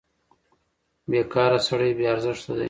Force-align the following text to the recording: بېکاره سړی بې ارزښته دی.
بېکاره 1.09 1.59
سړی 1.67 1.91
بې 1.97 2.05
ارزښته 2.13 2.51
دی. 2.55 2.59